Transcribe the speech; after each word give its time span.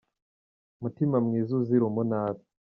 Mutima 0.81 1.17
mwiza 1.25 1.51
uzira 1.59 1.83
umunabi 1.87 2.43